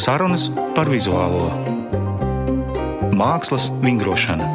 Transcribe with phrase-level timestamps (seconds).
[0.00, 1.50] Sarunas par vizuālo
[3.12, 4.46] mākslas vingrošanu.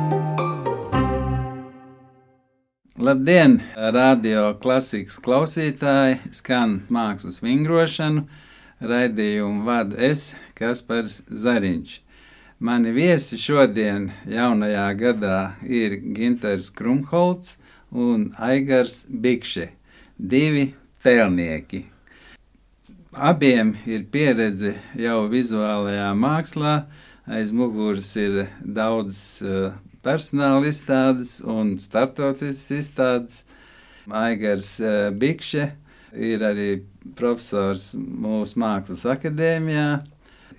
[2.97, 6.17] Labdien, radio klasikas klausītāji!
[6.33, 8.25] Skan mākslas vingrošanu.
[8.81, 11.99] Raidījumu vadu es, Kaspars Zariņš.
[12.57, 17.59] Mani viesi šodien, jaunajā gadā, ir Ginters Krumholts
[17.93, 19.75] un Aigars Bikše,
[20.17, 20.71] divi
[21.05, 21.91] tēlnieki.
[23.15, 26.73] Abiem ir pieredze jau vizuālajā mākslā,
[27.31, 29.69] aiz muguras ir daudz uh,
[30.03, 33.37] personāla izstādes un startautiskas izstādes.
[34.11, 35.69] Aigars uh, Bikše
[36.11, 36.69] ir arī
[37.15, 39.87] profesors mūsu mākslas akadēmijā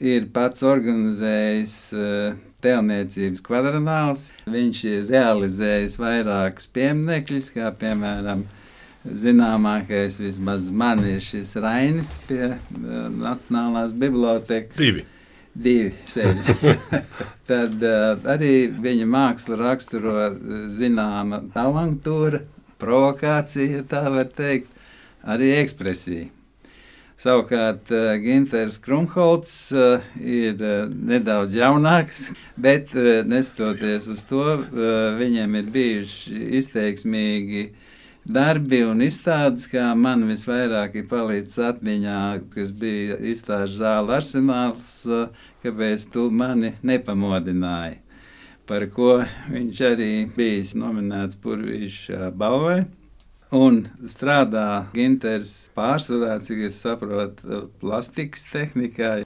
[0.01, 4.31] ir pats organizējis uh, tēlniecības kvadrants.
[4.49, 8.49] Viņš ir realizējis vairākus pieminekļus, kā piemēram
[9.15, 12.59] zināmākais vismaz man ir šis Rainis pie uh,
[13.13, 14.77] Nacionālās bibliotekas.
[14.79, 15.05] Divi.
[15.57, 16.75] Divi sēži.
[17.51, 20.31] Tad uh, arī viņa māksla raksturo
[20.73, 22.43] zināma avantūra,
[22.83, 24.73] provokācija, tā var teikt,
[25.25, 26.31] arī ekspresija.
[27.17, 32.27] Savukārt uh, Ginters Krumholts uh, ir uh, nedaudz jaunāks,
[32.67, 32.93] bet
[33.25, 34.45] nestoties uz to,
[35.17, 37.65] viņiem ir bijuši izteiksmīgi
[38.27, 42.21] darbi un izstādes, kā man visvairāk ir palicis atmiņā,
[42.53, 44.91] kas bija izstāžu zāle arsenāls,
[45.63, 48.01] kāpēc tu mani nepamodināji,
[48.67, 49.21] par ko
[49.53, 52.85] viņš arī bijis nominēts Purvīša balvai.
[53.55, 59.21] Un strādā Ginters pārsvarā, cik es saprotu, plastikas tehnikā.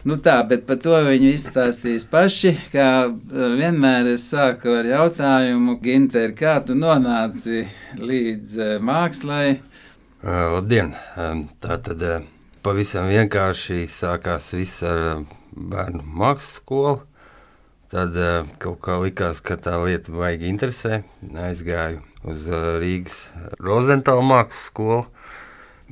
[0.00, 2.54] Nu tā, bet par to viņi izstāstīs paši.
[2.72, 7.66] Kā eh, vienmēr es sāku ar jautājumu, Ginter, kā tu nonāci
[8.00, 9.58] līdz uh, mākslai?
[10.24, 10.94] Uh, labdien!
[11.60, 12.06] Tā tad
[12.64, 16.96] pavisam vienkārši sākās viss ar bērnu mākslas skolu.
[17.92, 18.16] Tad
[18.62, 21.02] kaut kā likās, ka tā lieta vajag interesē.
[21.44, 22.48] Aizgāju uz
[22.80, 23.26] Rīgas
[23.60, 25.08] Rozentāla mākslas skolu,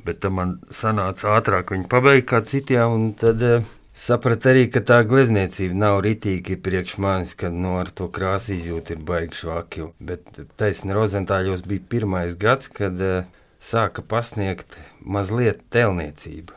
[0.01, 3.11] bet man sanāca ātrāk viņa pabeigt kā citiem.
[3.19, 7.91] Tad uh, sapratu arī, ka tā glezniecība nav ritīgi priekš manis, kad no nu, ar
[7.91, 9.89] to krāsu izjūta ir baigi švaki.
[9.99, 13.27] Bet taisni Rozentāļos bija pirmais gads, kad uh,
[13.59, 16.55] sāka pasniegt mazliet telniecību.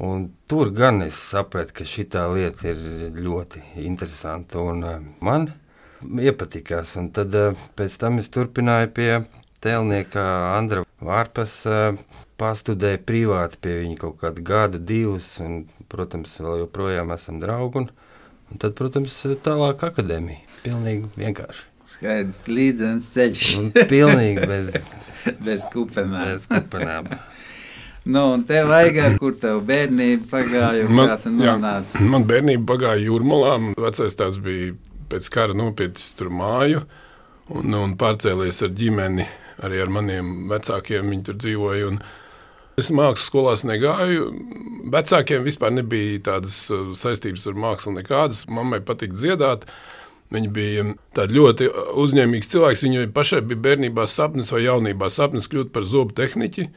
[0.00, 4.62] Un tur gan es sapratu, ka šī lieta ir ļoti interesanta.
[4.62, 5.50] Un, uh, man
[6.02, 6.96] iepatikās.
[7.00, 9.10] Un tad eh, pēc tam es turpināju pie
[9.64, 10.24] tēlnieka
[10.56, 11.60] Andra Vārpas.
[12.40, 17.82] Pastudēju privāti pie viņa kaut kādu gadu, divus, un, protams, vēl joprojām esam draugi.
[17.82, 17.90] Un,
[18.48, 20.46] un tad, protams, tālāk akadēmija.
[20.64, 21.66] Pilnīgi vienkārši.
[21.90, 23.52] Skaidrs, līdzenas ceļš.
[23.90, 24.72] pilnīgi bez,
[25.46, 26.32] bez kupenām.
[26.32, 27.12] Bez kupenām.
[28.04, 31.98] Nu, un tev vajag, kur tev bērnība pagāja, man, kā tu nonāci?
[32.00, 33.58] Jā, man bērnība pagāja jūrmalā.
[33.76, 34.72] Vecais tās bija
[35.12, 36.80] pēc kara nopircis tur māju
[37.52, 39.28] un, un pārcēlies ar ģimeni.
[39.60, 41.92] Arī ar maniem vecākiem viņi tur dzīvoja.
[42.80, 44.30] Es mākslas skolās negāju.
[44.90, 48.46] Vecākiem vispār nebija tādas uh, saistības ar mākslu nekādas.
[48.48, 49.66] Mammai patika dziedāt.
[50.30, 50.84] Viņa bija
[51.16, 51.66] tāds ļoti
[51.98, 52.84] uzņēmīgs cilvēks.
[52.86, 56.68] Viņai pašai bija bērnībā sapnis vai jaunībā sapnis kļūt par zobu tehniķi.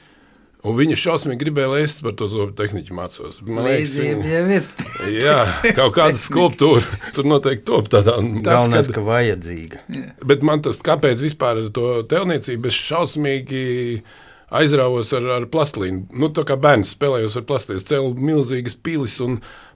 [0.64, 3.42] Un viņa šausmīgi gribēja, lai es par to zobu tehniku mācos.
[3.44, 4.68] Man liekas, viņa jau ir.
[5.12, 5.40] jā,
[5.76, 7.00] kaut kāda skulptūra.
[7.16, 8.16] Tur noteikti top tādā.
[8.46, 9.82] Galvenais, ka vajadzīga.
[9.92, 10.14] Jā.
[10.24, 13.66] Bet man tas, kāpēc vispār ar to telniecību, es šausmīgi
[14.60, 16.08] aizrāvos ar, ar plastelīnu.
[16.20, 19.20] Nu, tā kā bērns spēlējos ar plastelīnu, cēlu milzīgas pilis.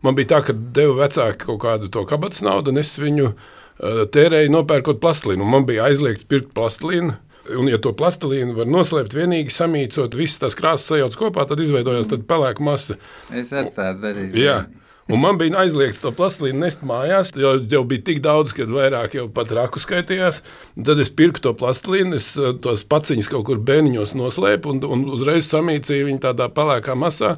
[0.06, 4.04] Man bija tā, ka deva vecāki kaut kādu to kabatas naudu, un es viņu uh,
[4.14, 5.48] tērēju nopērkot plastelīnu.
[5.48, 7.18] Man bija aizliegts pirkt plastelīnu
[7.56, 12.10] Un, ja to plastelīnu var noslēpt vienīgi samīcot, visas tās krāsas sajauc kopā, tad izveidojās
[12.12, 12.98] tāda pelēka masa.
[13.32, 14.34] Es ar tādu darīju.
[14.42, 14.58] Jā.
[15.08, 19.16] Un man bija aizliegts to plastelīnu nest mājās, jo jau bija tik daudz, ka vairāk
[19.16, 20.42] jau pat raku skaitījās.
[20.76, 24.84] Un tad es pirku to plastelīnu, es eh, tos paciņus kaut kur bēniņos noslēpu un,
[24.84, 27.38] un uzreiz samīcīju viņu tādā pelēkā masā.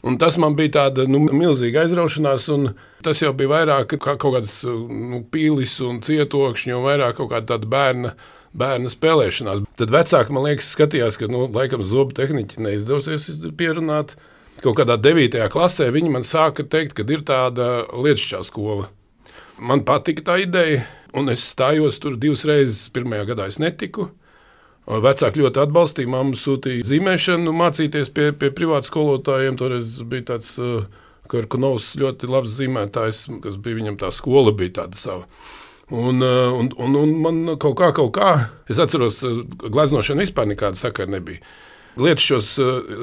[0.00, 2.70] Un tas man bija tāda nu, milzīga aizraušanās, un
[3.04, 7.60] tas jau bija vairāk kā kaut kādas nu, pīlis un cietokšņi, un vairāk kaut kāda
[7.60, 8.14] bērna
[8.56, 9.62] bērnu spēlēšanās.
[9.78, 13.28] Tad vecāki man liekas, skatījās, ka nu, laikam zobu tehniķi neizdosies
[13.58, 14.16] pierunāt.
[14.60, 15.40] Kaut kādā 9.
[15.52, 18.90] klasē viņi man sāka teikt, ka ir tāda lietušķā skola.
[19.60, 20.82] Man patika tā ideja,
[21.16, 22.88] un es stājos tur divas reizes.
[22.92, 24.10] Pirmajā gadā es netiku.
[24.90, 29.56] Vecāki ļoti atbalstīja, mamma sūtīja zīmēšanu, mācīties pie, pie privātu skolotājiem.
[29.60, 30.84] Toreiz bija tāds uh,
[31.30, 35.26] Kurkunovs ļoti labs zīmētājs, kas bija viņam tā skola, bija tāda sava.
[35.90, 38.30] Un, eh, un, un, un man kaut kā, kaut kā,
[38.70, 41.42] es atceros, eh, gleznošana vispār nekāda sakara nebija.
[41.98, 42.50] Lietas šos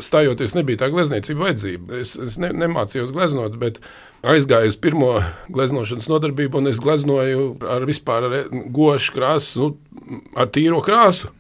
[0.05, 1.97] stājoties, nebija tā glezniecība vajadzība.
[1.99, 3.81] Es, es ne, nemācījos gleznot, bet
[4.27, 5.09] aizgāju uz pirmo
[5.53, 8.29] gleznošanas nodarbību, un es gleznoju ar vispār
[8.73, 11.33] gošu krāsu, nu, ar tīro krāsu.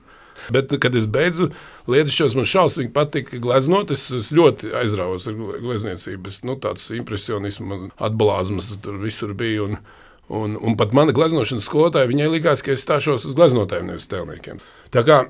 [0.53, 1.49] Bet, kad es beidzu
[1.89, 6.31] lietas, šos man šausmīgi patika gleznot, es, es ļoti aizraujos ar glezniecību.
[6.31, 9.65] Es, nu, tāds impresionisms, atblāzmas tur visur bija.
[9.65, 9.79] Un,
[10.27, 14.61] un, un pat mana gleznošanas skolotāja, viņai likās, ka es stāšos uz gleznotājiem, nevis tēlniekiem.
[14.93, 15.23] Tā kā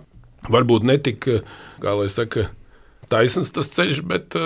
[0.45, 1.42] varbūt netika,
[1.84, 2.50] kā lai saka,
[3.12, 4.38] taisns tas ceļš, bet.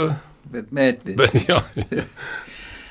[0.52, 1.18] Bet mērķis.
[1.20, 1.62] Bet, jā,
[1.92, 2.08] jā.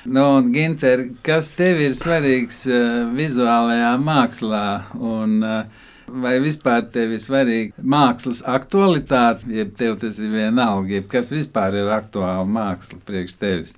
[0.01, 4.63] Nu, Ginter, kas tev ir svarīgs uh, vizuālajā mākslā?
[4.97, 11.07] Un, uh, vai vispār tev ir svarīga mākslas aktualitāte, jeb tev tas ir vienalga, jeb
[11.11, 13.77] kas vispār ir aktuāla māksla priekš tevis?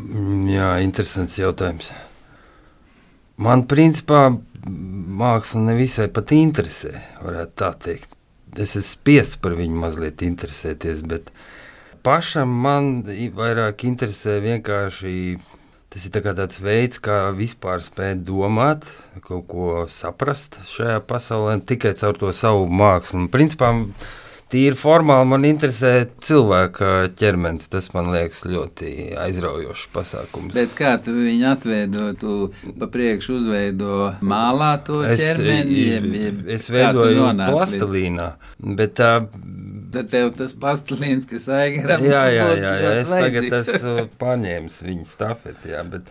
[0.00, 1.92] Mm, jā, interesants jautājums.
[3.36, 4.26] Man principā
[4.64, 8.16] māksla nevisai pat interesē, varētu tā teikt.
[8.54, 11.32] Es esmu spiests par viņu mazliet interesēties, bet
[12.06, 15.14] pašam man vairāk interesē vienkārši
[15.94, 18.82] Tas ir tā tāds veids, kā vispār spēt domāt,
[19.22, 23.28] kaut ko saprast šajā pasaulē, tikai caur to savu mākslu.
[23.30, 23.68] Principā,
[24.54, 27.66] Tīri formāli man interesē cilvēka ķermenis.
[27.72, 30.54] Tas man liekas ļoti aizraujošs pasākums.
[30.54, 32.12] Bet kā tu viņu atveido?
[32.20, 32.36] Tu
[32.78, 35.80] pa priekšu uzveido mālā to es, ķermeni?
[35.88, 38.30] Jeb, jeb, es veidoju plastelīnā.
[38.78, 39.10] Bet tā
[39.94, 42.04] tad tev tas pastelīns, kas aigaram.
[42.06, 46.10] Jā, jā, jā, jā es tagad esmu paņēmis viņa stafeti, jā, bet.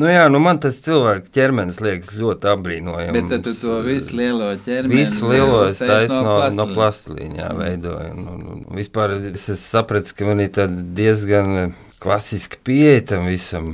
[0.00, 3.16] Nu jā, nu man tas cilvēks ķermenis liekas ļoti apbrīnojams.
[3.18, 5.02] Bet tad tu to visu lielo ķermeni.
[5.02, 8.10] Visu lielo es taisnu no, no plastelīna, jā, veidoju.
[8.14, 10.56] Un, un, un vispār es sapratu, ka man ir
[10.96, 13.68] diezgan klasiska pieeja tam visam.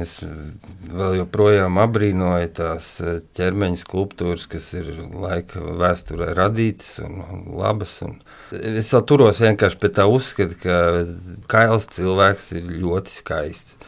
[0.00, 0.18] Es
[0.88, 7.98] vēl joprojām abrīnoju tās eh, ķermeņa skulptūras, kas ir laika vēsturē radītas un, un labas.
[8.06, 8.18] Un
[8.56, 10.78] es vēl turos vienkārši pie tā uzskata, ka
[11.50, 13.78] kails cilvēks ir ļoti skaists.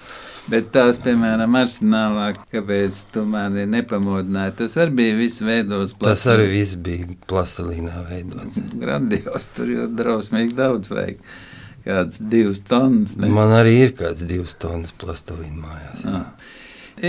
[0.50, 6.16] Bet tās, piemēram, arsenālā, kāpēc tu mani nepamodināji, tas arī bija viss veidots plastelīnā.
[6.16, 8.58] Tas arī viss bija plastelīnā veidots.
[8.80, 11.22] Grandios, tur jau drausmīgi daudz vajag
[11.84, 13.14] kādas divas tonnas.
[13.16, 13.30] Ne?
[13.32, 16.02] Man arī ir kāds divas tonnas plastelīna mājās.
[16.04, 16.24] Jā.
[16.24, 16.56] Ah.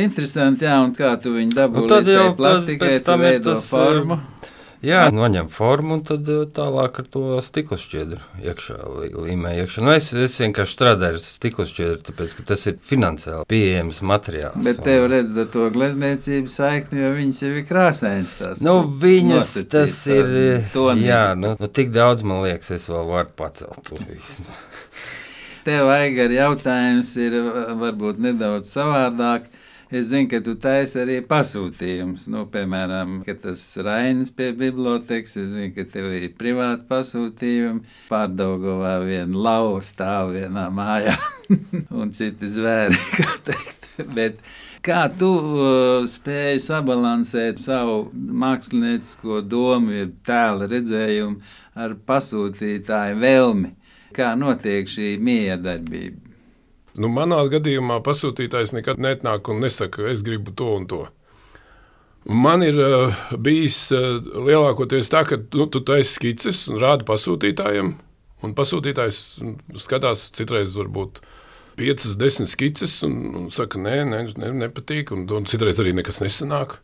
[0.01, 1.83] Interesanti, jā, un kā tu viņu dabūji?
[1.83, 4.21] Nu, tad jau plastikai tam ir tas formu.
[4.81, 8.77] Jā, noņem formu un tad eh, tālāk ar to stikla šķiedru iekšā
[9.13, 9.53] līmē.
[9.61, 9.83] Iekšā.
[9.85, 14.57] Nu, es, es vienkārši strādāju ar stikla šķiedru, tāpēc, ka tas ir finansiāli pieejams materiāls.
[14.65, 14.87] Bet un...
[14.89, 18.65] tev redz ar to glezniecību saikni, jo viņas jau ir krāsainas.
[18.65, 18.75] Nu,
[19.05, 20.33] viņas tas ir,
[20.73, 21.07] tonīgi.
[21.11, 24.49] jā, nu, nu, tik daudz man liekas, es vēl varu pacelt to visu.
[25.61, 27.37] Tev vajag ar jautājums ir
[27.77, 29.45] varbūt nedaudz savādāk
[29.91, 32.29] Es zinu, ka tu taisi arī pasūtījumus.
[32.31, 37.83] Nu, piemēram, ka tas Rainis pie bibliotekas, es zinu, ka tev ir privāti pasūtījumi.
[38.07, 41.17] Pārdaugovā viena lauva stāv vienā mājā
[41.99, 43.89] un citi zvēri, kā teikt.
[44.15, 44.39] Bet
[44.79, 51.43] kā tu uh, spēji sabalansēt savu māksliniecisko domu, ir tēla redzējumu
[51.75, 53.75] ar pasūtītāju vēlmi?
[54.15, 56.20] Kā notiek šī miedarbība?
[56.99, 61.05] Nu, manā gadījumā pasūtītājs nekad netnāk un nesaka, es gribu to un to.
[62.27, 67.93] Man ir uh, bijis uh, lielākoties tā, ka nu, tu taisi skices un rādi pasūtītājiem,
[68.45, 69.21] un pasūtītājs
[69.81, 71.23] skatās citreiz varbūt.
[71.79, 76.19] 5, 10 skices, un, un saka, nē, nē, ne, nepatīk, un, un citreiz arī nekas
[76.21, 76.75] nesanāk.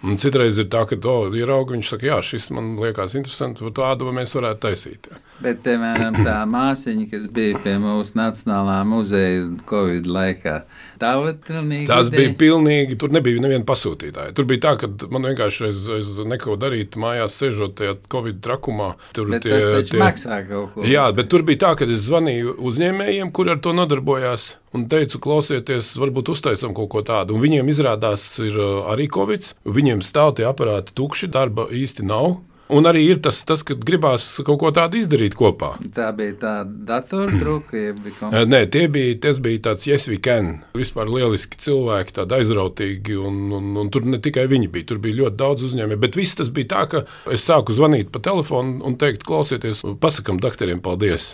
[0.00, 4.08] Un citreiz ir tā, ka to ierauga, viņš saka, jā, šis man liekas interesants, tādu
[4.16, 5.08] mēs varētu taisīt.
[5.10, 5.18] Jā.
[5.40, 10.54] Bet, piemēram, tā māsiņa, kas bija pie mūsu Nacionālā muzeja Covid laikā,
[11.00, 11.12] tā
[11.46, 14.34] pilnīgi Tās bija pilnīgi, tur nebija neviena pasūtītāja.
[14.36, 18.94] Tur bija tā, ka man vienkārši es, es neko darīt mājās, sežot tajā Covid trakumā.
[19.16, 20.88] Tur bet tie, tie maksā kaut ko.
[20.88, 25.20] Jā, bet tur bija tā, ka es zvanīju uzņēmējiem, kur ar to nodarbojās un teicu,
[25.22, 27.36] klausieties, varbūt uztaisām kaut ko tādu.
[27.36, 32.38] Un viņiem izrādās, ir uh, arī covid, viņiem stāv tie aparāti tukši, darba īsti nav.
[32.70, 35.72] Un arī ir tas, tas, ka gribās kaut ko tādu izdarīt kopā.
[35.94, 36.52] Tā bija tā
[36.86, 37.82] datortruka.
[38.52, 40.60] Nē, tie bija, tas bija tāds yes, we can.
[40.78, 43.18] Vispār lieliski cilvēki, tādi aizrautīgi.
[43.18, 46.04] Un, un, un tur ne tikai viņi bija, tur bija ļoti daudz uzņēmēju.
[46.06, 50.38] Bet viss tas bija tā, ka es sāku zvanīt pa telefonu un teikt, klausieties, pasakam
[50.38, 51.32] doktoriem paldies.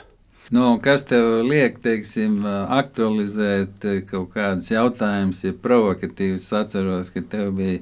[0.51, 7.81] Nu, kas tev liek, teiksim, aktualizēt kaut kādus jautājumus, ja provokatīvus atceros, ka tev bija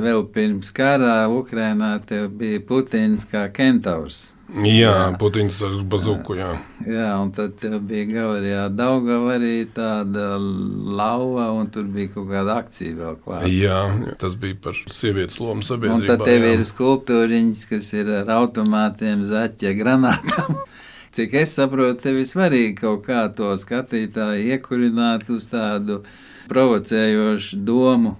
[0.00, 4.30] vēl pirms karā Ukrainā, tev bija Putins kā kentaurs.
[4.46, 4.90] Jā, jā.
[5.18, 6.52] Putins ar bazuku, jā.
[6.86, 12.60] Jā, un tad tev bija galerijā Daugava arī tāda lauva, un tur bija kaut kāda
[12.62, 13.50] akcija vēl klāta.
[13.50, 13.80] Jā,
[14.22, 15.98] tas bija par sievietes lomu sabiedrībā.
[15.98, 16.54] Un tad tev jā.
[16.54, 20.60] ir skulptūriņas, kas ir ar automātiem, zaķa granātām
[21.14, 26.02] Cik es saprotu, tev ir svarīgi kaut kā to skatītāju iekurināt uz tādu
[26.50, 28.16] provocējošu domu.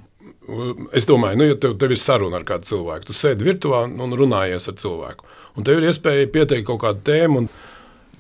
[0.95, 4.15] Es domāju, nu, ja tev, tev ir saruna ar kādu cilvēku, tu sēdi virtuvā un
[4.15, 5.27] runājies ar cilvēku,
[5.59, 7.49] un tev ir iespēja pieteikt kaut kādu tēmu.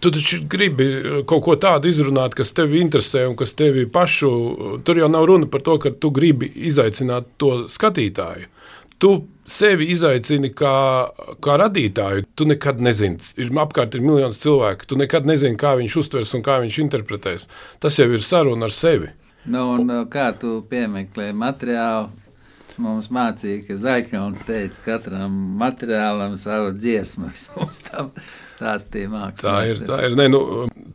[0.02, 0.86] Tu taču gribi
[1.24, 4.30] kaut ko tādu izrunāt, kas tevi interesē un kas tevi pašu.
[4.84, 8.50] Tur jau nav runa par to, ka tu gribi izaicināt to skatītāju
[8.98, 9.12] tu
[9.46, 10.74] sevi izaicini kā,
[11.42, 12.26] kā radītāju.
[12.36, 14.88] Tu nekad nezini, ir apkārt ir miljonus cilvēku.
[14.90, 17.48] Tu nekad nezini, kā viņš uztvers un kā viņš interpretēs.
[17.82, 19.12] Tas jau ir saruna ar sevi.
[19.46, 22.10] Nu, un, uh, kā tu piemeklē materiālu?
[22.82, 27.30] Mums mācīja, ka Zaļkauns teica, ka katram materiālam savu dziesmu.
[27.56, 28.10] Mums tam
[28.56, 29.44] stāstīja mākslinieks.
[29.44, 29.80] Tā ir.
[29.86, 30.40] Tā ir ne, nu,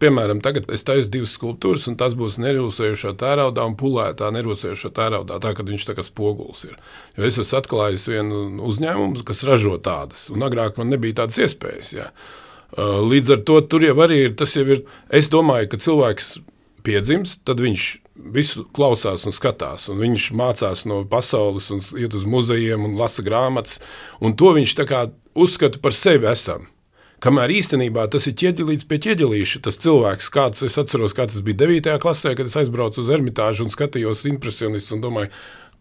[0.02, 5.40] piemēram, tagad es taisu divas skulptūras, un tas būs nerūsējušā tēraudā un pulētā nerūsējušā tēraudā,
[5.44, 6.78] tā ka viņš tā kā spogulis ir.
[7.18, 11.94] Jo es esmu atklājis vienu uzņēmumu, kas ražo tādas, un agrāk man nebija tādas iespējas.
[11.96, 12.12] Jā.
[12.72, 14.86] Uh, līdz ar to tur jau arī ir tas, jau ir.
[15.12, 16.38] Es domāju, ka cilvēks
[16.86, 17.88] piedzimst, tad viņš
[18.32, 19.90] visu klausās un skatās.
[19.92, 23.82] Un viņš mācās no pasaules, un iet uz muzejiem un lasa grāmatas.
[24.24, 24.78] Un to viņš
[25.36, 26.71] uzskata par sevi esam.
[27.22, 31.60] Kamēr īstenībā tas ir ķieģelīts pie ķieģelīša, tas cilvēks, kāds es atceros, kā tas bija
[31.68, 31.92] 9.
[32.02, 35.30] klasē, kad es aizbraucu uz ermitāžu un skatījos impresionistus un domāju,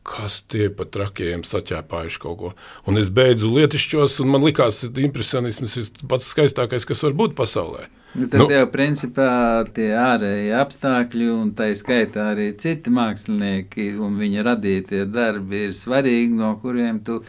[0.04, 2.52] kas tie pa trakiem saķēpājuši kaut ko.
[2.88, 7.36] Un es beidzu lietišķos, un man likās, ka impresionisms ir pats skaistākais, kas var būt
[7.40, 7.88] pasaulē.
[8.10, 9.30] Nu, tad nu, jau principā
[9.72, 16.34] tie ārēji apstākļi, un tā skaitā arī citi mākslinieki un viņa radītie darbi ir svarīgi,
[16.40, 17.20] no kuriem tu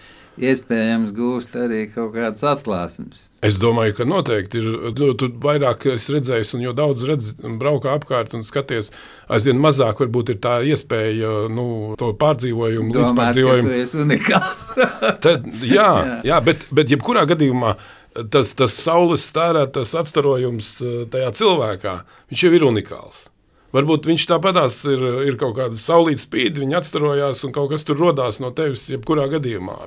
[0.41, 3.27] iespējams gūst arī kaut kādas atklāsmes.
[3.45, 4.67] Es domāju, ka noteikti ir.
[4.97, 7.31] Nu, tur vairāk es redzēju, un jau daudz redz,
[7.61, 8.91] braukā apkārt un skaties,
[9.31, 13.73] aizvien mazāk varbūt ir tā iespēja nu, to pārdzīvojumu, līdz pārdzīvojumu.
[13.73, 14.63] Tas ir unikāls.
[15.25, 16.21] Tad, jā, jā.
[16.33, 17.75] jā bet, bet jebkurā gadījumā.
[18.11, 21.93] Tas, tas saules stērētas atstarojums eh, tajā cilvēkā,
[22.27, 23.29] viņš jau ir unikāls.
[23.71, 27.99] Varbūt viņš tāpatās ir, ir kaut kāda saulīta spīd, viņa atstarojās un kaut kas tur
[28.01, 29.77] rodās no tevis, jebkurā gadījumā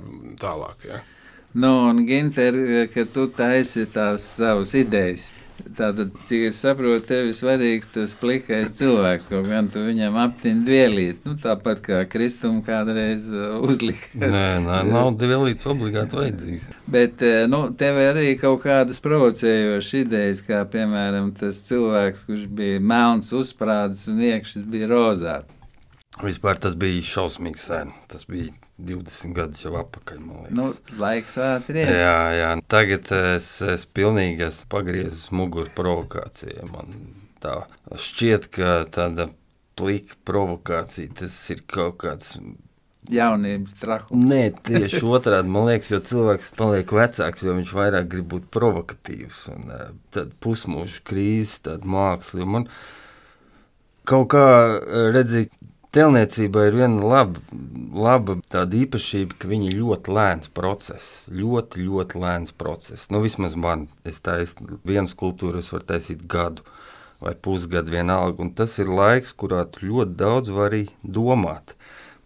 [0.41, 0.87] tālāk.
[0.89, 1.03] Ja.
[1.55, 2.57] Nu, un Ginter,
[2.91, 5.29] ka tu taisi tās savas idejas.
[5.75, 10.65] Tātad, cik es saprotu, tev ir svarīgs tas plikais cilvēks, kaut gan tu viņam aptini
[10.67, 11.23] dvielīt.
[11.27, 14.11] Nu, tāpat kā Kristum kādreiz uh, uzlika.
[14.19, 16.71] nē, nē, nav dvielīts obligāti vajadzīgs.
[16.91, 22.49] Bet, uh, nu, tev ir arī kaut kādas provocējošas idejas, kā piemēram tas cilvēks, kurš
[22.61, 25.39] bija melns uzsprādzis un iekšas bija rozā.
[26.23, 27.91] Vispār tas bija šausmīgi sen.
[28.11, 30.21] Tas bija 20 gadus jau atpakaļ.
[30.55, 30.69] Nu,
[31.01, 31.83] laiks ātri.
[31.83, 32.51] Jā, jā.
[32.71, 36.69] Tagad es, es pilnīgi esmu pagriezis muguru provokācijai.
[36.71, 36.95] Man
[37.43, 39.29] tā šķiet, ka tāda
[39.79, 42.37] plika provokācija tas ir kaut kāds.
[43.11, 44.15] Jaunības trauks.
[44.15, 45.51] Nē, tieši otrādi.
[45.53, 49.43] Man liekas, jo cilvēks paliek vecāks, jo viņš vairāk grib būt provokatīvs.
[49.53, 49.75] Un,
[50.15, 52.47] tad pusmūža krīze, tāda māksla.
[52.49, 52.71] Man
[54.09, 54.47] kaut kā
[55.13, 57.41] redzīgi Tēlniecība ir viena laba,
[57.95, 61.29] laba tāda īpašība, ka viņa ļoti lēns process.
[61.31, 63.07] Ļoti, ļoti lēns process.
[63.15, 66.67] Nu, vismaz man, es taisu vienu skulptūru, es varu taisīt gadu
[67.23, 68.43] vai pusgadu vienalga.
[68.43, 71.77] Un tas ir laiks, kurā tu ļoti daudz vari domāt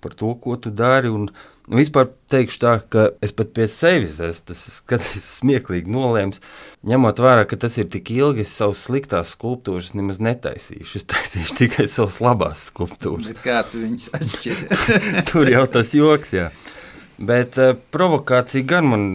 [0.00, 1.12] par to, ko tu dari.
[1.12, 1.28] Un,
[1.72, 5.04] vispār teikšu tā, ka es pat pie sevis esmu tas
[5.38, 6.42] smieklīgi nolēmis.
[6.88, 11.00] Ņemot vērā, ka tas ir tik ilgi, es savus sliktās skulptūras nemaz netaisīšu.
[11.00, 13.32] Es taisīšu tikai savas labās skulptūras.
[13.32, 14.68] Bet kā tu viņus atšķiri?
[15.30, 16.50] Tur jau tas joks, jā.
[17.18, 19.08] Bet uh, provokācija gan man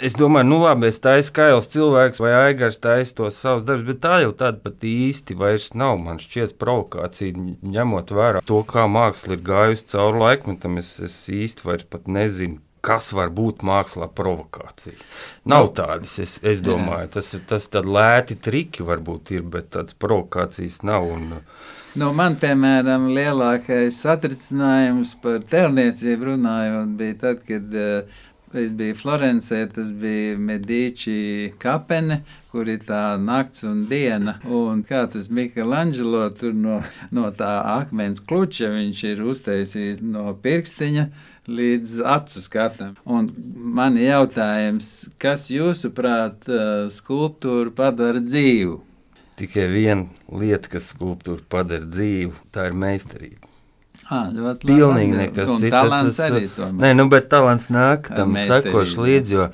[0.00, 4.00] Es domāju, nu labi, es taisu kails cilvēks vai aigars taisu tos savus darbus, bet
[4.04, 5.98] tā jau tāda pat īsti vairs nav.
[6.00, 7.36] Man šķiet provokācija,
[7.74, 12.62] ņemot vērā to, kā māksla ir gājusi cauri laikmetam, es, es īsti vairs pat nezinu.
[12.80, 14.96] Kas var būt mākslā provokācija?
[15.44, 17.12] Nav no, tādas, es, es domāju, jā.
[17.18, 21.10] tas ir tas lēti triki, varbūt ir, bet tādas provokācijas nav.
[21.12, 21.42] Un,
[21.98, 29.60] Nu, man, piemēram, lielākais satricinājums par tēlniecību runājot, bija tad, kad uh, Es biju Florencē,
[29.70, 32.16] tas bija Medici kapene,
[32.50, 34.40] kur ir tā nakts un diena.
[34.42, 36.80] Un kā tas Michelangelo tur no,
[37.14, 41.04] no tā akmens kluča viņš ir uztaisījis no pirkstiņa
[41.46, 42.96] līdz acu skatam.
[43.06, 43.28] Un
[43.78, 44.88] man ir jautājums,
[45.22, 46.50] kas jūsuprāt
[46.96, 48.80] skulptūru padara dzīvu?
[49.38, 50.10] Tikai viena
[50.42, 53.49] lieta, kas skulptūru padara dzīvu, tā ir meistarība.
[54.10, 54.28] Ah,
[54.64, 55.76] Pilnīgi nekas cits.
[56.10, 59.48] Es, es, nē, nu, bet talants nāk tam sekoši līdzi, jo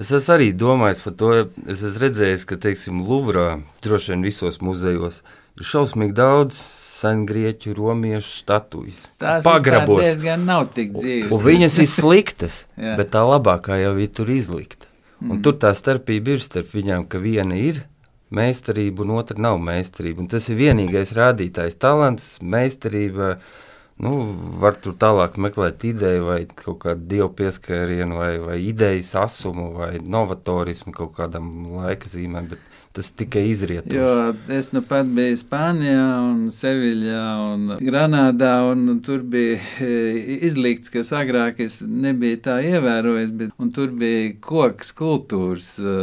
[0.00, 1.32] es esmu arī domājis par to,
[1.66, 5.20] es esmu redzējis, ka, teiksim, Luvrā, droši vien visos muzejos,
[5.60, 6.60] ir šausmīgi daudz
[7.00, 9.04] sengrieķu, romiešu statujas.
[9.20, 10.02] Tās pagrabos.
[10.04, 11.32] diezgan nav tik dzīves.
[11.32, 12.60] Un viņas ir sliktas,
[12.98, 14.88] bet tā labākā jau ir tur izlikta.
[15.20, 15.44] Un mm.
[15.44, 17.82] tur tā starpība ir starp viņām, ka viena ir
[18.32, 20.24] meistarība, un otra nav meistarība.
[20.24, 21.76] Un tas ir vienīgais rādītājs.
[21.80, 23.34] Talants, meistarība.
[24.00, 24.10] Nu,
[24.62, 29.90] var tur tālāk meklēt ideju, vai kaut kādu dievu pieskārienu, vai, vai idejas asumu, vai
[30.00, 32.48] novatorismu kaut kādam laika zīmēm.
[32.54, 33.92] Bet tas tikai izriet.
[33.94, 39.90] Jo es nu pat biju Spānijā, un Seviļā un Granādā, un tur bija e,
[40.48, 45.96] izlikts, kas agrāk es nebiju tā ievērojis, bet tur bija koks kultūras e,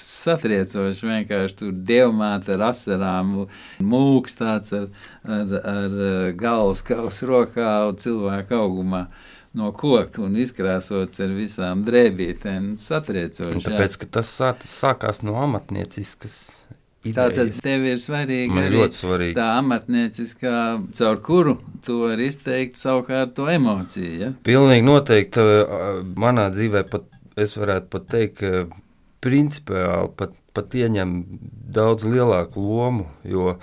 [0.00, 3.42] satriecoši vienkārši tur dievmāte ar asarām,
[3.84, 4.88] mūks tāds ar,
[5.28, 9.04] ar, ar e, galvas kaus rokā un cilvēku augumā
[9.58, 12.74] no koka un izkrāsots ar visām drēbītēm.
[12.80, 13.64] Satriecoši.
[13.66, 14.32] Tāpēc, ka tas
[14.70, 16.40] sākās no amatnieciskas.
[17.00, 19.32] Tātad tev ir svarīgi Man arī svarīgi.
[19.38, 20.56] tā amatnieciskā,
[20.98, 21.54] caur kuru
[21.86, 24.10] tu vari izteikt savukārt to emociju.
[24.20, 24.28] Ja?
[24.44, 25.46] Pilnīgi noteikti
[26.20, 27.08] manā dzīvē pat
[27.40, 28.66] es varētu pat teikt, ka
[29.24, 31.16] principiāli pat, pat ieņem
[31.72, 33.56] daudz lielāku lomu, jo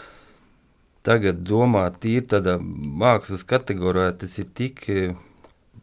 [1.06, 4.82] tagad domāt tīri tādā mākslas kategorijā tas ir tik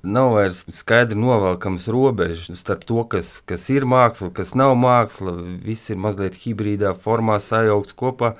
[0.04, 5.34] nav vairs skaidri novelkams robežas starp to, kas, kas ir māksla, kas nav māksla.
[5.64, 8.34] Viss ir mazliet hibrīdā formā sajaukts kopā.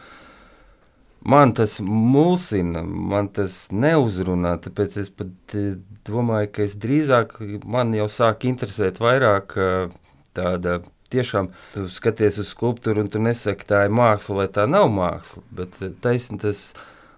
[1.25, 7.95] Man tas mulsina, man tas neuzrunā, tāpēc es pat eh, domāju, ka es drīzāk man
[7.97, 9.95] jau sāk interesēt vairāk eh,
[10.37, 10.83] tāda
[11.15, 15.41] tiešām tu skaties uz skulptūru un tu nesaki, tā ir māksla vai tā nav māksla.
[15.57, 16.67] Bet eh, taisni tas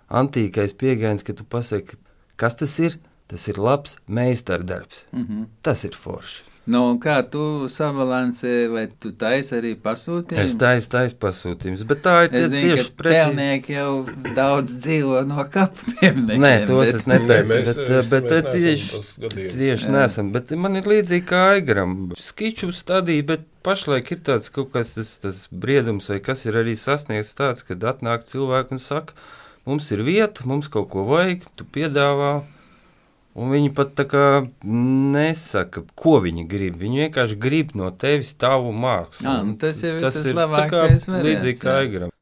[0.07, 1.99] antīkais pieejams, ka tu pasaki,
[2.39, 5.07] kas tas ir, Tas ir labs meistardarbs.
[5.13, 5.47] Mm -hmm.
[5.63, 6.45] Tas ir forši.
[6.67, 10.49] Nu, kā tu sabalansē, vai tu taisi arī pasūtījumus?
[10.51, 13.21] Es taisu, taisu pasūtījumus, bet tā ir es zinu, tieši precīzi.
[13.21, 13.93] Tēlnieki jau
[14.35, 16.25] daudz dzīvo no kapiem.
[16.27, 16.99] Nē, tos bet...
[16.99, 20.33] es netaisu, Nē, mēs, bet, bet, bet tieši, tieši nesam.
[20.35, 21.95] Bet man ir līdzīgi kā Aigram.
[22.19, 26.75] Skiču stadija, bet pašlaik ir tāds kaut kas tas, tas briedums, vai kas ir arī
[26.75, 29.15] sasniegts tāds, kad atnāk cilvēki un saka,
[29.71, 32.41] mums ir vieta, mums kaut ko vajag, tu piedāvā
[33.37, 34.27] Un viņi pat kā
[34.65, 36.79] nesaka, ko viņi grib.
[36.81, 39.29] Viņi vienkārši grib no tevis tavu mākslu.
[39.29, 41.27] Jā, nu tas jau tas tas ir labākais variants.
[41.29, 42.13] Līdzīgi kā Aigram.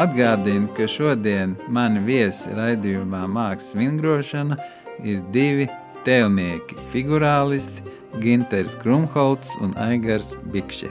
[0.00, 4.56] Atgādinu, ka šodien mani viesi raidījumā Mākslas vingrošana
[5.02, 5.66] ir divi
[6.06, 7.82] tēlnieki, figurālisti
[8.20, 10.90] Ginters Krumholts un Aigars Bikšķe.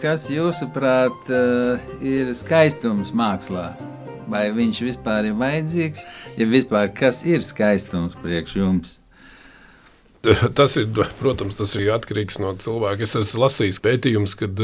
[0.00, 3.72] Kas jūsuprāt eh, ir skaistums mākslā?
[4.30, 6.06] Vai viņš vispār ir vajadzīgs?
[6.38, 8.96] Ja vispār kas ir skaistums priekš jums?
[10.20, 13.06] Tas ir, protams, tas ir atkarīgs no cilvēka.
[13.06, 14.58] Es esmu lasījis pētījumus, kad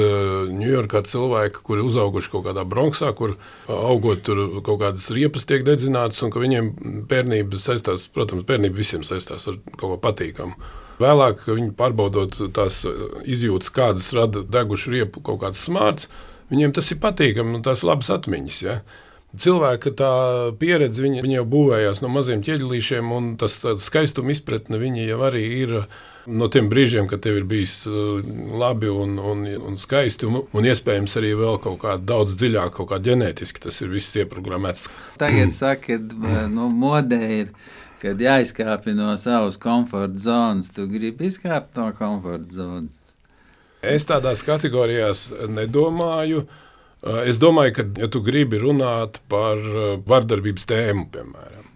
[0.52, 3.38] Ņujorkā uh, cilvēki, kuri uzauguši kaut kādā Bronxā, kur
[3.72, 6.72] augot tur kaut kādas riepas tiek dedzinātas, un ka viņiem
[7.08, 10.58] bērnība saistās, protams, bērnība visiem saistās ar kaut ko patīkamu.
[11.02, 11.44] Vēlāk
[11.76, 12.84] pārbaudot tās
[13.28, 16.08] izjūtas, kādas rada degušu riepu kaut kāds smārts,
[16.52, 18.62] viņiem tas ir patīkami un tās labas atmiņas.
[18.64, 18.80] Ja?
[19.36, 20.10] Cilvēka tā
[20.56, 25.44] pieredze, viņa, viņa jau būvējās no maziem ķieģelīšiem, un tas skaistuma izpratne viņa jau arī
[25.60, 25.74] ir
[26.26, 31.18] no tiem brīžiem, kad tev ir bijis labi un, un, un skaisti, un, un iespējams
[31.20, 34.88] arī vēl kaut kā daudz dziļāk, kaut kā ģenētiski tas ir viss ieprogrammēts.
[35.20, 37.52] Tagad saka, ka nu, modē ir
[38.02, 43.02] kad jāizkāpj no savas komforta zonas, tu gribi izkāpt no komforta zonas.
[43.86, 46.46] Es tādās kategorijās nedomāju.
[47.28, 49.60] Es domāju, ka, ja tu gribi runāt par
[50.08, 51.68] vardarbības tēmu, piemēram,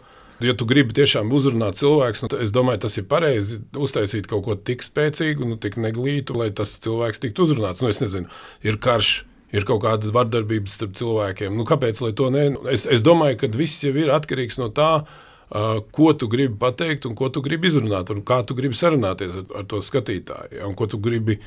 [0.43, 4.57] ja tu gribi tiešām uzrunāt cilvēku, nu, es domāju, tas ir pareizi uztaisīt kaut ko
[4.57, 7.85] tik spēcīgu, nu, tik neglītu, lai tas cilvēks tiktu uzrunāts.
[7.85, 8.31] Nu, es nezinu,
[8.67, 9.21] ir karš.
[9.51, 11.57] Ir kaut kāda vardarbība starp cilvēkiem.
[11.59, 11.99] Nu, kāpēc?
[12.31, 12.45] Ne?
[12.71, 17.09] Es, es domāju, ka viss jau ir atkarīgs no tā, uh, ko tu gribi pateikt
[17.09, 20.77] un ko tu gribi izrunāt, un kā tu gribi sarunāties ar, ar to skatītāju, un
[20.79, 21.41] ko tu gribi,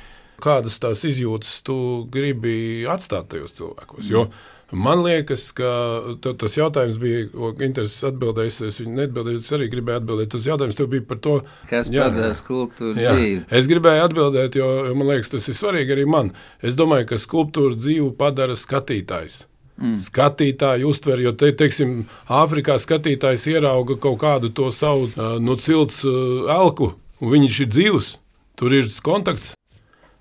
[0.43, 1.77] kādas tās izjūtas tu
[2.11, 4.09] gribi atstāt tajos cilvēkos.
[4.11, 4.27] Jo
[4.73, 5.69] man liekas, ka
[6.23, 10.31] tas jautājums bija, ko interesants atbildējis, es viņu neatbildēju, es arī gribēju atbildēt.
[10.33, 11.37] Tas jautājums tev bija par to,
[11.69, 13.39] kas padara skulptūru jā, dzīvi.
[13.53, 16.33] Es gribēju atbildēt, jo man liekas, tas ir svarīgi arī man.
[16.65, 19.43] Es domāju, ka skulptūru dzīvi padara skatītājs.
[19.83, 19.97] Mm.
[19.99, 25.09] Skatītāji uztver, jo te, teiksim, Āfrikā skatītājs ierauga kaut kādu to savu
[25.43, 28.13] no cilts elku, un viņš ir dzīvs,
[28.59, 29.57] tur ir kontakts.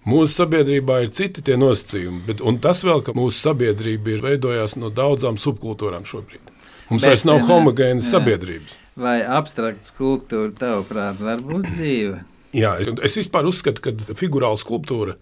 [0.03, 4.91] Mūsu sabiedrībā ir citi tie nosacījumi, bet tas vēl, ka mūsu sabiedrība ir veidojusies no
[4.91, 6.49] daudzām subkultūrām šobrīd.
[6.91, 8.81] Mums bet, vairs nav homogēnas sabiedrības.
[8.99, 12.19] Vai abstrakta skulptūra, tavuprāt, var būt dzīva?
[12.53, 15.15] Jā, es vispār uzskatu, ka figurāla skulptūra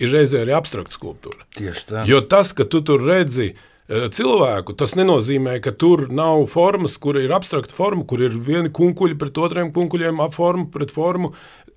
[0.00, 1.44] ir reizē arī abstrakta skulptūra.
[1.58, 2.06] Tieši tā.
[2.08, 3.68] Jo tas, ka tu tur redzi, uh,
[4.14, 9.18] cilvēku, tas nenozīmē, ka tur nav formas, kur ir abstrakta forma, kur ir vieni kunkuļi
[9.20, 11.32] pret otriem kunkuļiem, ap formu pret formu.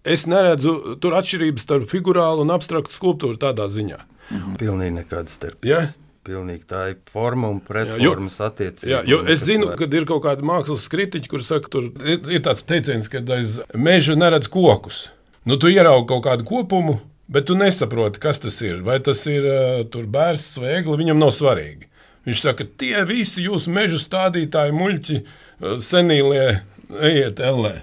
[0.06, 4.02] Es neredzu tur atšķirības starp figurālu un abstraktu skulptūru tādā ziņā.
[4.30, 4.58] Mhm.
[4.62, 5.70] Pilnīgi nekādas starpības.
[5.70, 6.02] Ja?
[6.26, 8.88] Pilnīgi tā ir forma un pretformas attiecības.
[8.90, 12.42] Jā, jo es zinu, ka ir kaut kādi mākslas kritiķi, kuriem saka, tur ir, ir
[12.46, 15.04] tāds teiciens, ka aiz meža neredz kokus.
[15.46, 16.96] Nu, tu ieraugi kaut kādu kopumu,
[17.30, 18.80] bet tu nesaproti, kas tas ir.
[18.86, 21.86] Vai tas ir uh, bērns vai egli, viņam nav svarīgi.
[22.26, 26.48] Viņš saka, tie visi jūsu meža stādītāji, muļķi, uh, senīlie,
[26.96, 27.76] ejiet ellē.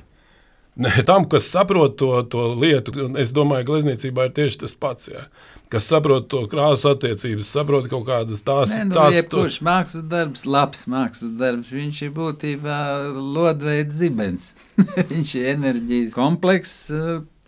[0.83, 5.11] Ne, tam, kas saprot to, to lietu, es domāju, ka glezniecībā ir tieši tas pats.
[5.13, 5.27] Jā
[5.73, 8.89] kas saprot to krāsu attiecības, saprot kaut kādas tās lietas.
[8.91, 9.67] Nu, tās Kurš to...
[9.69, 12.79] mākslas darbs, labs mākslas darbs, viņš ir būtībā
[13.17, 14.51] lodveida zibens.
[15.13, 16.91] viņš ir enerģijas komplekss.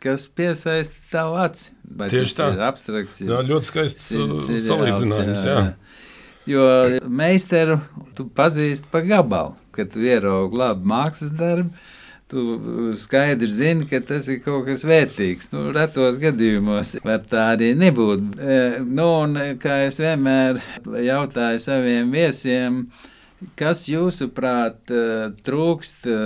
[0.05, 1.71] Kas piesaista tavu aci?
[1.97, 2.51] Vai Tieši tā.
[2.53, 3.23] Ir abstrakts.
[3.25, 4.11] Jā, ļoti skaists
[4.67, 5.45] salīdzinājums.
[5.49, 5.61] Jā.
[6.47, 6.65] Jo
[7.09, 7.79] meistaru
[8.17, 11.73] tu pazīsti pa gabalu, kad ieraugi labu mākslas darbu
[12.35, 15.51] tu skaidri zini, ka tas ir kaut kas vērtīgs.
[15.53, 18.39] Nu, retos gadījumos var tā arī nebūt.
[18.41, 20.61] E, nu, un, kā es vienmēr
[21.05, 22.85] jautāju saviem viesiem,
[23.61, 25.03] kas jūsuprāt e,
[25.47, 26.21] trūkst e,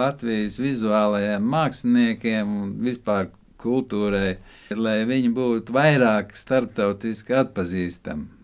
[0.00, 3.30] Latvijas vizuālajiem māksliniekiem un vispār
[3.62, 4.36] kultūrai,
[4.74, 8.37] lai viņi būtu vairāk starptautiski atpazīstami?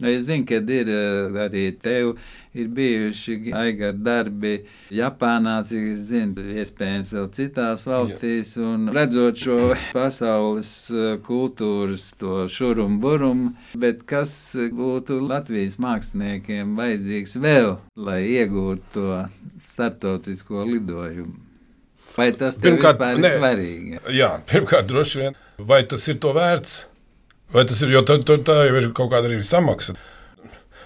[0.00, 2.14] Es zinu, ka ir eh, arī tev
[2.56, 4.54] ir bijuši aigar darbi
[4.94, 8.64] Japānā, cik es zinu, iespējams vēl citās valstīs, Jā.
[8.72, 9.58] un redzot šo
[9.96, 18.90] pasaules eh, kultūras to šurumu burumu, bet kas būtu Latvijas māksliniekiem vajadzīgs vēl, lai iegūtu
[18.96, 19.22] to
[19.60, 21.36] startautisko lidojumu?
[22.16, 24.00] Vai tas tev pirmkārt, vispār ir ne, svarīgi?
[24.16, 25.36] Jā, pirmkārt, droši vien.
[25.60, 26.89] Vai tas ir to vērts?
[27.50, 29.96] Vai tas ir, jo tā, tā, jau ir kaut kāda arī samaksa.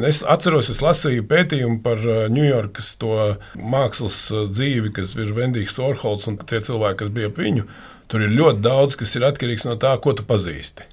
[0.02, 2.00] Es atceros, es lasīju pētījumu par
[2.34, 7.38] Ņujorkas uh, mākslas uh, dzīvi, kas ir Vendijs Orholts un tie cilvēki, kas bija ap
[7.38, 7.68] viņu.
[8.10, 10.88] Tur ir ļoti daudz, kas ir atkarīgs no tā, ko tu pazīsti.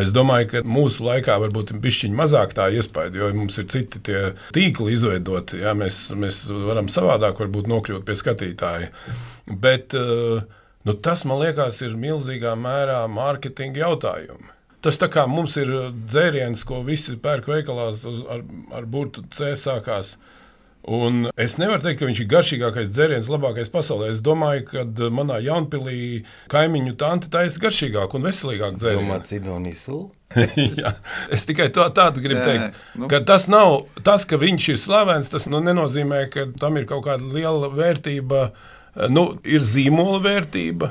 [0.00, 4.00] Es domāju, ka mūsu laikā varbūt ir bišķiņa mazāk tā iespēja, jo mums ir citi
[4.56, 5.60] tīkli izveidoti.
[5.60, 8.88] Jā, mēs, mēs varam savādāk nokļūt pie skatītāja.
[9.52, 10.40] Bet uh,
[10.88, 14.51] nu, tas, man liekas, ir milzīgā mērā mārketinga jautājums.
[14.82, 19.54] Tas tā kā mums ir uh, dzēriens, ko visi pērk veikalās ar, ar burtu C
[19.58, 20.16] sākās.
[20.82, 24.08] Un es nevaru teikt, ka viņš ir garšīgākais dzēriens, labākais pasaulē.
[24.10, 29.06] Es domāju, ka uh, manā jaunpilī kaimiņu tante taisa garšīgāku un veselīgāku dzērienu.
[29.06, 30.08] Domā, Cidonijas sulu?
[30.80, 30.94] Jā,
[31.30, 32.82] es tikai to, tādu gribu teikt.
[32.98, 33.08] Nu.
[33.10, 35.30] Ka tas nav tas, ka viņš ir slavens.
[35.32, 38.48] Tas nu, nenozīmē, ka tam ir kaut kāda liela vērtība.
[39.12, 40.90] Nu, ir zīmola vērtība,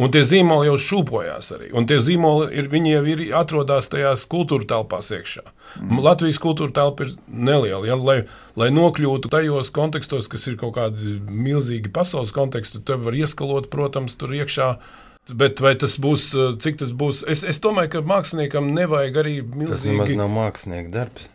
[0.00, 1.68] Un tie zīmoli jau šūpojās arī.
[1.76, 5.44] Un tie zīmoli ir, jau ir atrodas tajās kultūra telpās iekšā.
[5.82, 6.00] Mm.
[6.06, 7.84] Latvijas kultūra telpa ir neliela.
[7.90, 8.22] Ja, lai,
[8.56, 14.16] lai nokļūtu tajos kontekstos, kas ir kaut kādi milzīgi pasaules konteksti, tad var ieskalot, protams,
[14.16, 14.72] tur iekšā.
[15.38, 16.32] Bet vai tas būs,
[16.64, 17.20] cik tas būs?
[17.30, 19.76] Es, es domāju, ka māksliniekam nevajag arī milzīgi.
[19.76, 21.28] Tas nemaz nav mākslinieka darbs.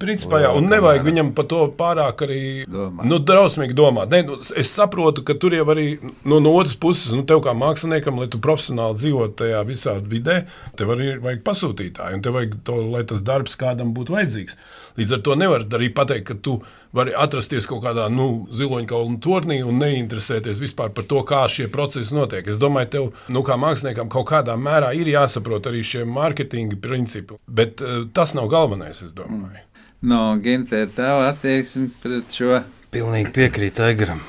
[0.00, 3.06] Principā, jā, un nevajag viņam par to pārāk arī domāt.
[3.08, 4.12] Nu, drausmīgi domāt.
[4.12, 7.54] Ne, nu, es saprotu, ka tur jau arī nu, no otras puses, nu, tev kā
[7.58, 10.42] māksliniekam, lai tu profesionāli dzīvotu tajā visā vidē,
[10.78, 14.58] tev arī vajag pasūtītāju, un tev vajag to, lai tas darbs kādam būtu vajadzīgs.
[15.00, 16.58] Līdz ar to nevar arī pateikt, ka tu
[16.92, 22.14] vari atrasties kaut kādā nu, ziloņkaulu tornī un neinteresēties vispār par to, kā šie procesi
[22.16, 22.46] notiek.
[22.48, 27.40] Es domāju, tev nu, kā māksliniekam kaut kādā mērā ir jāsaprot arī šie mārketinga principi,
[27.48, 29.56] bet uh, tas nav galvenais, es domāju.
[29.56, 29.68] Mm
[30.02, 32.62] no Ginter, tā attieksme pret šo?
[32.92, 34.22] Pilnīgi piekrīt Aigaram.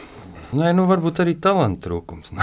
[0.53, 2.33] Nē, nu varbūt arī talantu trūkums.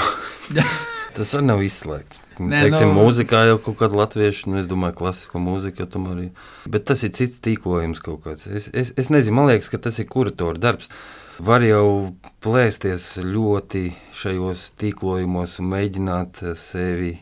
[1.16, 2.20] Tas arī nav izslēgts.
[2.40, 3.04] Nē, Teiksim, nu...
[3.04, 6.28] Mūzikā jau kaut kāda latviešu, nu, es domāju, klasisko mūziku, arī.
[6.70, 8.46] Bet tas ir cits tīklojums kaut kāds.
[8.46, 10.88] Es, es, es nezinu, man liekas, ka tas ir kuratora darbs.
[11.40, 12.14] Var jau
[12.44, 13.84] plēsties ļoti
[14.16, 17.14] šajos tīklojumos un mēģināt sevi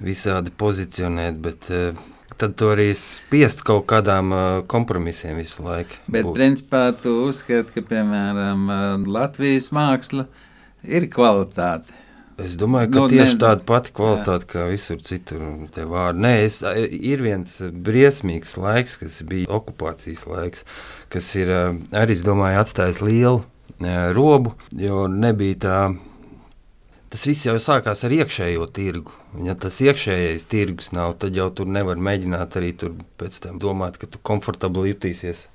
[0.00, 2.04] visādi pozicionēt, bet uh,
[2.38, 5.98] tad tu arī spiest kaut kādām uh, kompromisiem visu laiku.
[6.06, 6.36] Bet, būt.
[6.36, 8.68] principā, tu uzskati, ka, piemēram,
[9.10, 10.28] Latvijas māksla
[10.86, 11.96] ir kvalitāte.
[12.40, 14.50] Es domāju, ka nu, tieši ne, tāda pati kvalitāte jā.
[14.54, 15.42] kā visur citur.
[16.16, 20.64] Nē, es, ir viens briesmīgs laiks, kas bija okupācijas laiks,
[21.12, 23.42] kas ir arī, es domāju, atstājis lielu
[24.16, 25.80] robu, jo nebija tā
[27.10, 29.14] tas viss jau sākās ar iekšējo tirgu.
[29.46, 33.98] Ja tas iekšējais tirgus nav, tad jau tur nevar mēģināt arī tur pēc tam domāt,
[34.00, 35.46] ka tu komfortabli jutīsies.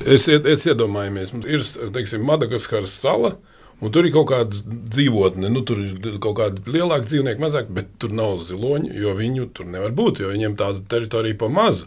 [0.00, 3.36] Es, es iedomājamies, mums ir teiksim, Madagaskaras sala.
[3.78, 4.58] Un tur ir kaut kāda
[4.90, 9.46] dzīvotne, nu, tur ir kaut kāda lielāka dzīvnieka, mazāk, bet tur nav ziloņi, jo viņu
[9.54, 11.86] tur nevar būt, jo viņiem tāda teritorija pa mazu.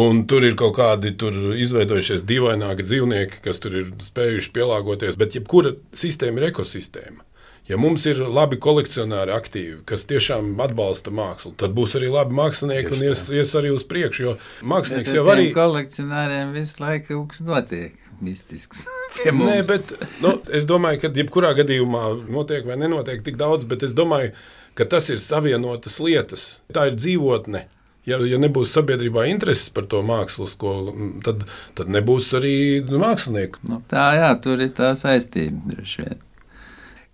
[0.00, 5.20] Un tur ir kaut kādi izveidojušies dīvaināki dzīvnieki, kas tur ir spējuši pielāgoties.
[5.20, 7.27] Bet jebkura sistēma ir ekosistēma.
[7.68, 12.94] Ja mums ir labi kolekcionāri aktīvi, kas tiešām atbalsta mākslu, tad būs arī labi mākslinieki
[12.96, 14.22] un ies, ies arī uz priekšu.
[14.24, 15.50] Jo mākslinieks jau arī.
[15.56, 18.04] kolekcionāriem visu laiku kaut kas notiek.
[18.24, 18.86] Mistisks.
[19.38, 19.92] Nē, bet
[20.24, 24.32] nu, es domāju, ka jebkurā gadījumā notiek vai nenotiek tik daudz, bet es domāju,
[24.78, 26.46] ka tas ir savienotas lietas.
[26.74, 27.66] Tā ir dzīvotne.
[28.08, 30.94] Ja, ja nebūs sabiedrībā intereses par to mākslas skolu,
[31.26, 31.44] tad,
[31.76, 32.54] tad nebūs arī
[32.88, 33.60] mākslinieku.
[33.68, 35.76] Nu, tā, jā, tur ir tā saistība.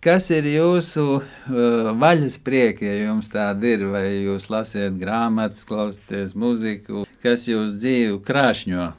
[0.04, 6.34] Kas ir jūsu uh, vaļas prieki, ja jums tāda ir, vai jūs lasiet grāmatas, klausāties
[6.36, 8.90] muziku, kas jūs dzīvi krāšņo?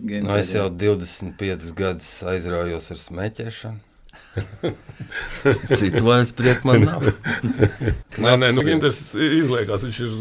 [0.00, 3.89] Nu, es jau 25 gadus aizraujos ar smēķēšanu.
[5.78, 7.02] Citu vairs priekš man nav.
[8.20, 10.12] nē, nē, nu, Ginters izliekās, viņš ir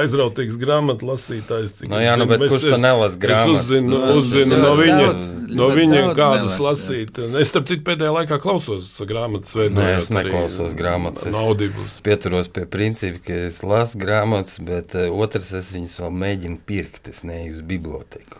[0.00, 1.74] aizrautīgs grāmatu lasītājs.
[1.86, 3.64] No nu jā, nu, bet kurš to nelas grāmatas?
[3.64, 6.66] Es uzzinu, Nu, uzzinu no viņa, daudz, no viņa kādas nelas, jā.
[6.68, 7.20] lasīt.
[7.42, 11.26] Es, starp citu, pēdējā laikā klausos grāmatas veidojot Nē, es neklausos grāmatas.
[11.26, 11.98] Es No audibles.
[12.06, 17.10] pieturos pie principa, ka es lasu grāmatas, bet uh, otrs es viņus vēl mēģinu pirkt.
[17.10, 18.38] Es neju uz biblioteku.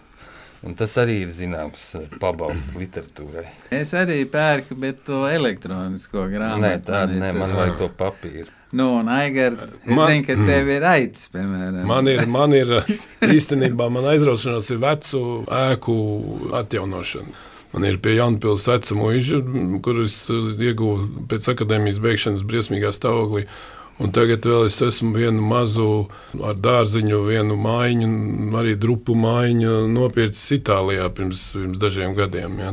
[0.62, 3.46] Un tas arī ir zināms eh, pabalsts literatūrai.
[3.72, 6.60] Es arī pērku, bet to elektronisko grāmatu.
[6.66, 8.48] Nē, tāda tas- man vajag to papīru.
[8.72, 11.80] Nu, un Aigar, es Man- zinu, ka tev ir aicis, piemēram.
[11.90, 12.66] Man ir, man ir
[13.26, 15.96] īstenībā, man aizraušanās ir vecu ēku
[16.60, 17.32] atjaunošana.
[17.72, 19.40] Man ir pie Jaunpils veca mūža,
[19.82, 23.46] kurus ieguvu pēc akadēmijas beigšanas briesmīgā stāvoklī.
[24.00, 26.06] Un tagad vēl es esmu vienu mazu
[26.46, 28.08] ar dārziņu, vienu mājiņu,
[28.56, 32.56] arī drupu mājiņu nopircis Itālijā pirms, pirms dažiem gadiem.
[32.62, 32.72] Ja.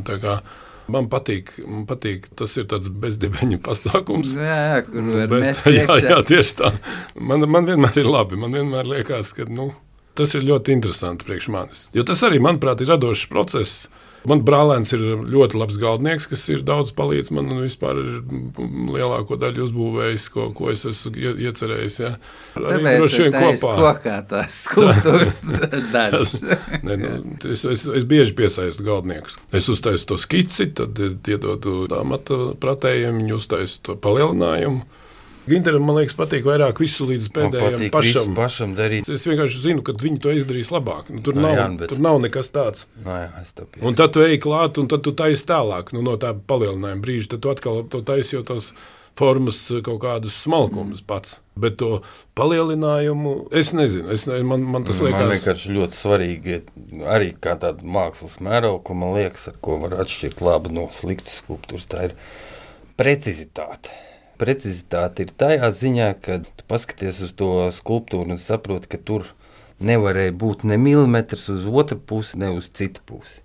[0.88, 4.38] Man patīk, man patīk, tas ir tāds bezdibeņu pasākums.
[4.40, 6.00] Jā, jā, kur var Bet, mest jā, iekšā.
[6.14, 6.72] jā, tieši tā.
[7.20, 8.40] Man, man vienmēr ir labi.
[8.40, 9.74] Man vienmēr liekas, ka nu,
[10.16, 11.84] tas ir ļoti interesanti priekš manis.
[11.98, 13.90] Jo tas arī, manuprāt, ir radošs process.
[14.28, 18.10] Man brālēns ir ļoti labs galdnieks, kas ir daudz palīdzējis man un vispār ir
[18.96, 22.00] lielāko daļu uzbūvējis, ko, ko es esmu ie- iecerējis.
[22.02, 22.10] Ja.
[22.58, 23.74] Arī droši vien kopā.
[23.80, 25.42] kokā tās skulptūras
[25.96, 26.34] daļas.
[26.88, 27.10] Ne, nu,
[27.52, 29.38] es, es, es bieži piesaistu galdniekus.
[29.56, 34.84] Es uztaisu to skici, tad iedodu amata pratējiem, viņi uztaisa to palielinājumu.
[35.48, 38.34] Ginteram, man liekas, patīk vairāk visu līdz Man pēdējiem pašam.
[38.36, 39.08] pašam darīt.
[39.14, 41.10] Es vienkārši zinu, ka viņi to izdarīs labāk.
[41.10, 42.86] Nu, tur, Nu, nav, jā, jā, bet- tur nav nekas tāds.
[43.06, 46.02] Nā, jā, es to Un tad tu ej klāt, un tad tu taisi tālāk nu,
[46.02, 47.30] no tā palielinājuma brīža.
[47.36, 48.74] Tad tu atkal to taisi jau tos
[49.18, 51.40] formas kaut kādus smalkumus pats.
[51.58, 52.02] Bet to
[52.36, 54.12] palielinājumu es nezinu.
[54.14, 56.60] Es, ne, man, man tas Man liekas, vienkārši ļoti svarīgi,
[57.08, 61.88] arī kā tāda mākslas mēraukla, man liekas, ar ko var atšķirt labu no sliktas skulptūras.
[61.90, 62.14] Tā ir
[62.98, 63.90] precizitāte.
[64.38, 69.26] Precizitāte ir tajā ziņā, ka tu paskaties uz to skulptūru un saproti, ka tur
[69.82, 73.42] nevarēja būt ne milimetrs uz otru pusi, ne uz citu pusi.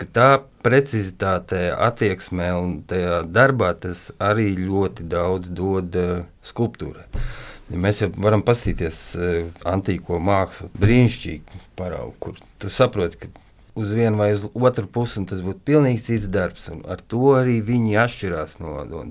[0.00, 0.28] Ka tā
[0.64, 6.12] precizitāte, attieksmē un tajā darbā tas arī ļoti daudz dod uh,
[6.44, 7.04] skulptūrai.
[7.70, 13.32] Ja mēs jau varam paskatīties uh, antīko mākslu, brīnišķīgi paraugu, kur tu saproti, ka
[13.80, 16.70] uz vienu vai uz otru pusi tas būtu pilnīgi cits darbs.
[16.88, 19.04] Ar to arī viņi atšķirās no, no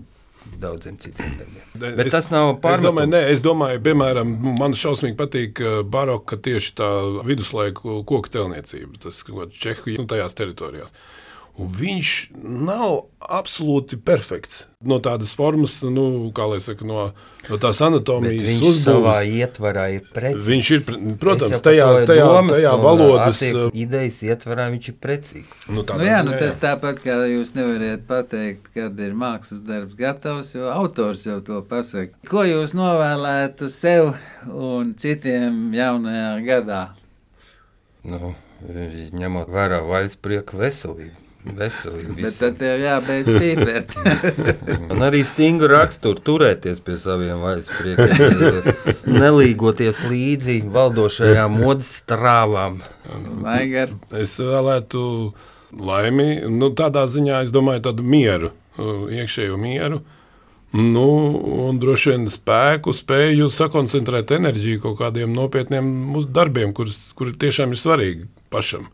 [0.59, 1.63] daudziem citiem darbiem.
[1.79, 5.83] Ne, Bet es- tas nav Es domāju, nē, es domāju, piemēram, man šausmīgi patīk eh,
[5.83, 6.89] baroka tieši tā
[7.25, 10.91] viduslaiku koku telniecība, tas kaut kāds Čehijas un tajās teritorijās.
[11.59, 14.61] Un viņš nav absolūti perfekts.
[14.87, 17.09] No tādas formas, nu, kā lai saka, no,
[17.49, 19.33] no tās anatomijas viņš savā uzbūves.
[19.41, 20.45] ietvarā ir precīzs.
[20.47, 23.41] Viņš ir, pre- protams, tajā- tajā- domas tajā valodas,
[23.75, 25.51] Idejas ietvarā viņš ir precīzs.
[25.67, 30.55] Nu, Nu, jā, nu, tas tāpat kā jūs nevarat pateikt, kad ir mākslas darbs gatavs,
[30.55, 32.15] jo autors jau to pasaka.
[32.29, 34.13] Ko jūs novēlētu sev
[34.47, 36.83] un citiem jaunajā gadā?
[38.07, 38.31] Nu,
[39.11, 41.25] ņemot vērā vaļasprieku veselību.
[41.57, 42.39] Veselību Bet visiem.
[42.39, 43.93] tad tev jābeidz pīpēt.
[44.93, 52.79] Un arī stingru raksturu turēties pie saviem vaļaspriekiem, nelīgoties līdzi valdošajām modes strāvām.
[53.43, 55.01] Vaigar, Es vēlētu
[55.79, 60.01] laimi, nu, tādā ziņā, es domāju, tādu mieru, uh, iekšējo mieru.
[60.73, 61.07] Nu,
[61.65, 65.87] un droši vien spēku, spēju sakoncentrēt enerģiju kaut kādiem nopietniem
[66.29, 68.85] darbiem, kurus, kuri tiešām ir svarīgi pašam.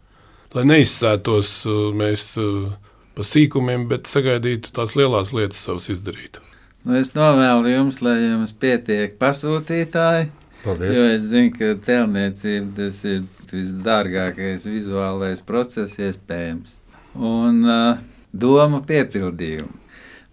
[0.55, 2.69] Lai neizsētos uh, mēs uh,
[3.15, 6.39] pa sīkumiem, bet sagaidītu tās lielās lietas savas izdarītu.
[6.87, 10.99] nu es novēlu jums, lai jums pietiek pasūtītāji, jo Paldies!
[11.17, 16.77] es zinu, ka telniecība tas ir visdārgākais vizuālais process iespējams.
[17.15, 17.97] Un uh,
[18.31, 19.75] domu piepildījumu.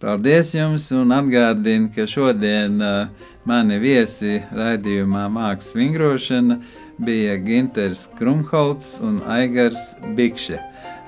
[0.03, 6.61] Paldies jums un atgādinu, ka šodien uh, mani viesi raidījumā Mākslas vingrošana
[6.99, 10.61] bija Ginters Krumholts un Aigars Bikše.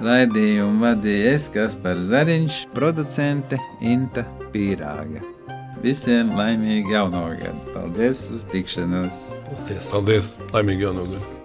[0.04, 5.22] Raidījumu vadīja es, Kaspars Zariņš, producente Inta Pīrāga.
[5.84, 7.72] Visiem laimīgi jauno gadu!
[7.74, 9.30] Paldies uz tikšanos!
[9.50, 9.90] Paldies!
[9.92, 10.36] Paldies!
[10.54, 11.43] Laimīgi jauno gadu!